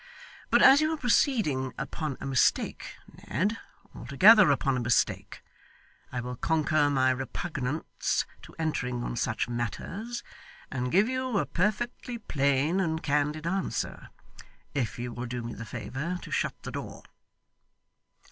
But 0.49 0.63
as 0.63 0.81
you 0.81 0.91
are 0.91 0.97
proceeding 0.97 1.75
upon 1.77 2.17
a 2.19 2.25
mistake, 2.25 2.95
Ned 3.27 3.59
altogether 3.93 4.49
upon 4.49 4.75
a 4.75 4.79
mistake 4.79 5.43
I 6.11 6.21
will 6.21 6.35
conquer 6.35 6.89
my 6.89 7.11
repugnance 7.11 8.25
to 8.41 8.55
entering 8.57 9.03
on 9.03 9.15
such 9.15 9.47
matters, 9.47 10.23
and 10.71 10.91
give 10.91 11.07
you 11.07 11.37
a 11.37 11.45
perfectly 11.45 12.17
plain 12.17 12.79
and 12.79 13.03
candid 13.03 13.45
answer, 13.45 14.09
if 14.73 14.97
you 14.97 15.13
will 15.13 15.27
do 15.27 15.43
me 15.43 15.53
the 15.53 15.65
favour 15.65 16.17
to 16.23 16.31
shut 16.31 16.55
the 16.63 16.71
door. 16.71 17.03